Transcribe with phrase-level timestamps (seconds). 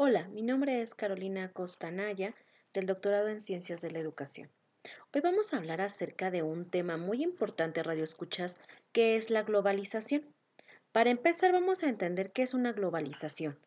[0.00, 2.32] Hola, mi nombre es Carolina Costanaya,
[2.72, 4.48] del doctorado en Ciencias de la Educación.
[5.12, 8.60] Hoy vamos a hablar acerca de un tema muy importante, Radio Escuchas,
[8.92, 10.22] que es la globalización.
[10.92, 13.58] Para empezar, vamos a entender qué es una globalización,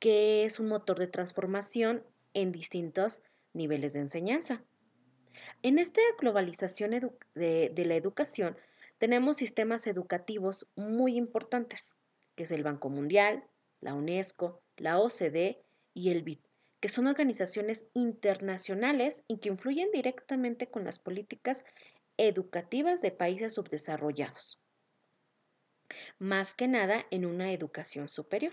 [0.00, 2.02] qué es un motor de transformación
[2.32, 4.64] en distintos niveles de enseñanza.
[5.62, 8.56] En esta globalización de, de la educación
[8.98, 11.94] tenemos sistemas educativos muy importantes,
[12.34, 13.44] que es el Banco Mundial,
[13.80, 16.40] la UNESCO, la OCDE y el BID,
[16.80, 21.64] que son organizaciones internacionales y que influyen directamente con las políticas
[22.16, 24.62] educativas de países subdesarrollados,
[26.18, 28.52] más que nada en una educación superior.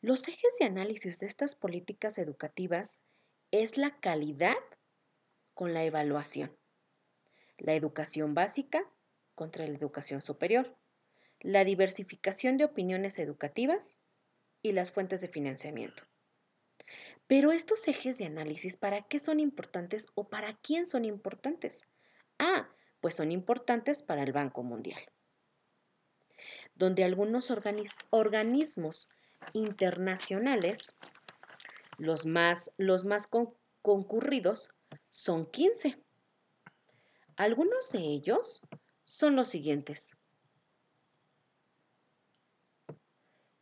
[0.00, 3.00] Los ejes de análisis de estas políticas educativas
[3.50, 4.56] es la calidad
[5.54, 6.54] con la evaluación,
[7.56, 8.84] la educación básica
[9.34, 10.76] contra la educación superior,
[11.40, 14.03] la diversificación de opiniones educativas
[14.64, 16.02] y las fuentes de financiamiento.
[17.26, 21.88] Pero estos ejes de análisis, ¿para qué son importantes o para quién son importantes?
[22.38, 22.68] Ah,
[23.00, 25.00] pues son importantes para el Banco Mundial,
[26.74, 27.52] donde algunos
[28.10, 29.08] organismos
[29.52, 30.96] internacionales,
[31.98, 33.28] los más, los más
[33.82, 34.72] concurridos,
[35.10, 36.02] son 15.
[37.36, 38.62] Algunos de ellos
[39.04, 40.16] son los siguientes.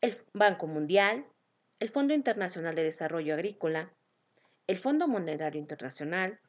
[0.02, 1.24] El Banco Mundial,
[1.78, 3.94] el Fondo Internacional de Desarrollo Agrícola,
[4.66, 6.40] el Fondo Monetario Internacional,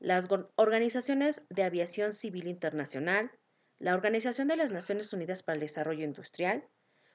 [0.00, 3.30] las organizaciones de aviación civil internacional,
[3.78, 6.64] la Organización de las Naciones Unidas para el Desarrollo Industrial,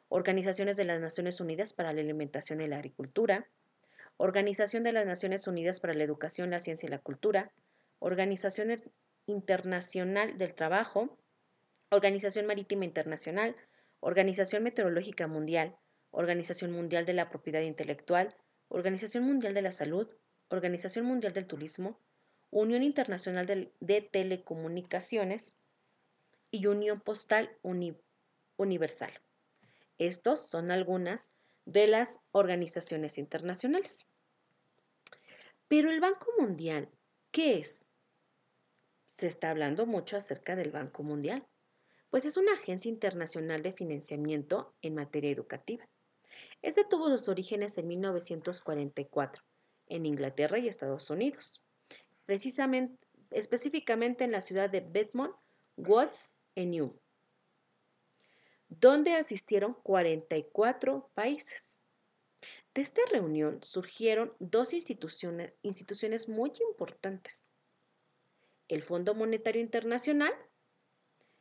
[0.07, 3.45] Organizaciones de las Naciones Unidas para la Alimentación y la Agricultura,
[4.15, 7.51] Organización de las Naciones Unidas para la Educación, la Ciencia y la Cultura,
[7.99, 8.81] Organización
[9.25, 11.17] Internacional del Trabajo,
[11.89, 13.55] Organización Marítima Internacional,
[13.99, 15.77] Organización Meteorológica Mundial,
[16.11, 18.35] Organización Mundial de la Propiedad Intelectual,
[18.69, 20.07] Organización Mundial de la Salud,
[20.49, 21.99] Organización Mundial del Turismo,
[22.49, 25.57] Unión Internacional de, Telecomunicaciones
[26.51, 27.57] y Unión Postal
[28.57, 29.11] Universal.
[29.97, 31.29] Estos son algunas
[31.65, 34.09] de las organizaciones internacionales.
[35.67, 36.89] Pero el Banco Mundial,
[37.31, 37.85] ¿qué es?
[39.07, 41.45] Se está hablando mucho acerca del Banco Mundial
[42.09, 45.87] pues es una agencia internacional de financiamiento en materia educativa.
[46.61, 49.43] Este tuvo sus orígenes en 1944
[49.87, 51.63] en Inglaterra y Estados Unidos,
[52.25, 52.97] precisamente,
[53.31, 55.35] específicamente en la ciudad de Bedmont,
[55.77, 56.99] Watts en New,
[58.69, 61.79] donde asistieron 44 países.
[62.73, 67.51] De esta reunión surgieron dos instituciones, instituciones muy importantes.
[68.67, 70.33] El Fondo Monetario Internacional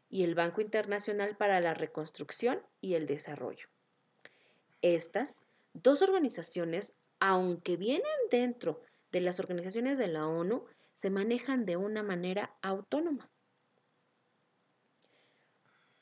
[0.08, 3.68] y el Banco Internacional para la Reconstrucción y el Desarrollo.
[4.82, 10.64] Estas dos organizaciones, aunque vienen dentro de las organizaciones de la ONU,
[10.94, 13.30] se manejan de una manera autónoma.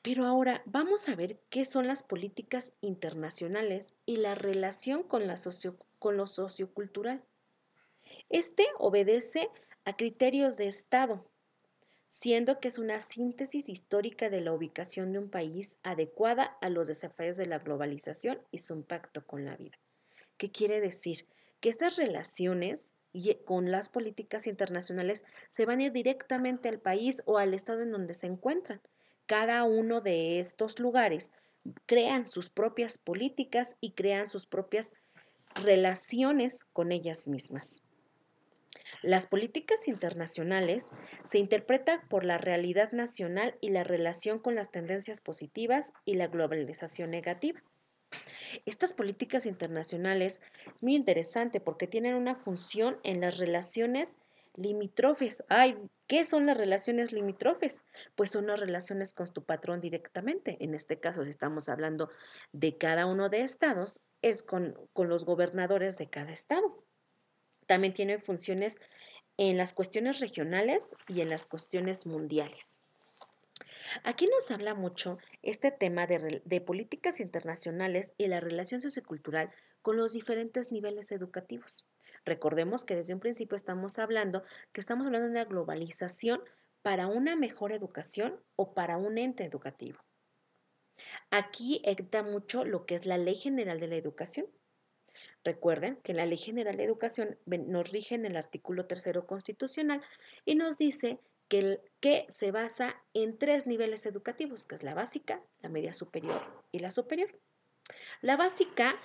[0.03, 5.37] Pero ahora vamos a ver qué son las políticas internacionales y la relación con, la
[6.03, 7.25] lo sociocultural.
[8.28, 9.48] Este obedece
[9.87, 11.26] a criterios de Estado,
[12.14, 16.86] siendo que es una síntesis histórica de la ubicación de un país adecuada a los
[16.86, 19.76] desafíos de la globalización y su impacto con la vida.
[20.36, 21.26] ¿Qué quiere decir?
[21.58, 22.94] Que estas relaciones
[23.44, 27.91] con las políticas internacionales se van a ir directamente al país o al estado en
[27.91, 28.81] donde se encuentran.
[29.26, 31.32] Cada uno de estos lugares
[31.84, 34.92] crean sus propias políticas y crean sus propias
[35.56, 37.82] relaciones con ellas mismas.
[39.04, 40.92] Las políticas internacionales
[41.25, 46.28] se interpretan por la realidad nacional y la relación con las tendencias positivas y la
[46.28, 47.62] globalización negativa.
[48.64, 50.41] Estas políticas internacionales
[50.75, 54.16] es muy interesante porque tienen una función en las relaciones
[54.54, 55.44] limítrofes.
[55.50, 55.76] Ay,
[56.06, 57.84] ¿qué son las relaciones limítrofes?
[58.14, 60.56] Pues son las relaciones con tu patrón directamente.
[60.60, 62.09] En este caso, si estamos hablando
[62.53, 66.83] de cada uno de estados, es con, con los gobernadores de cada estado.
[67.66, 68.78] También tiene funciones
[69.37, 72.81] en las cuestiones regionales y en las cuestiones mundiales.
[74.02, 79.50] Aquí nos habla mucho este tema de, políticas internacionales y la relación sociocultural
[79.82, 81.87] con los diferentes niveles educativos.
[82.25, 86.40] Recordemos que desde un principio estamos hablando que estamos hablando de una globalización
[86.82, 89.99] para una mejor educación o para un ente educativo.
[91.31, 94.46] Aquí entra mucho lo que es la Ley General de la Educación,
[95.44, 100.02] Recuerden que la Ley General de Educación nos rige en el artículo tercero constitucional
[100.44, 101.19] y nos dice
[101.49, 106.43] que, que se basa en tres niveles educativos, que es la básica, la media superior
[106.73, 107.31] y la superior.
[108.23, 108.96] La básica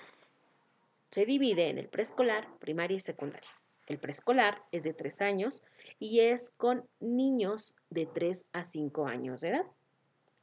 [1.10, 3.50] Se divide en el preescolar, primaria y secundaria.
[3.90, 5.64] El preescolar es de 3 años
[5.98, 9.66] y es con niños de 3 a 5 años de edad.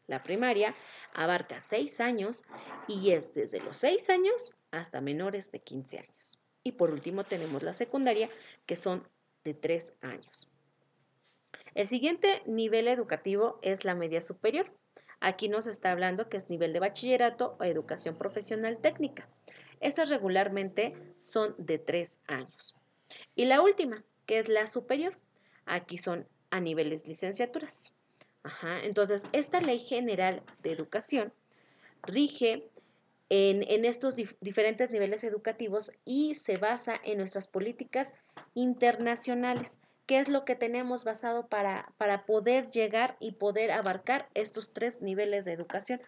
[0.05, 0.75] La primaria
[1.13, 2.43] abarca 6 años
[2.87, 6.39] y es desde los 6 años hasta menores de 15 años.
[6.63, 8.29] Y por último tenemos la secundaria,
[8.65, 9.07] que son
[9.43, 10.51] de 3 años.
[11.75, 14.71] El siguiente nivel educativo es la media superior.
[15.19, 19.29] Aquí nos está hablando que es nivel de bachillerato o educación profesional técnica.
[19.79, 22.75] Esas regularmente son de 3 años.
[23.35, 25.17] Y la última, que es la superior.
[25.65, 27.95] Aquí son a niveles licenciaturas.
[28.83, 31.33] Entonces, esta ley general de educación
[32.03, 32.69] rige
[33.29, 38.13] en, estos diferentes niveles educativos y se basa en nuestras políticas
[38.53, 39.81] internacionales.
[40.05, 45.01] ¿Qué es lo que tenemos basado para, para poder llegar y poder abarcar estos tres
[45.01, 45.99] niveles de educación?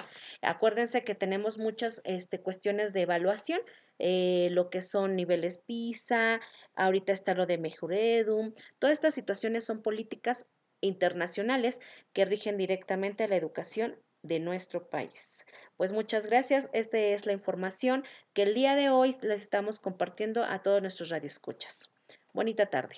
[0.41, 3.59] Acuérdense que tenemos muchas este, cuestiones de evaluación,
[3.97, 6.39] eh, lo que son niveles PISA,
[6.75, 10.47] ahorita está lo de Mejuredum, todas estas situaciones son políticas
[10.79, 11.81] internacionales
[12.13, 15.45] que rigen directamente la educación de nuestro país.
[15.77, 16.69] Pues muchas gracias.
[16.73, 21.09] Esta es la información que el día de hoy les estamos compartiendo a todos nuestros
[21.09, 21.93] radioescuchas.
[22.33, 22.95] Bonita tarde.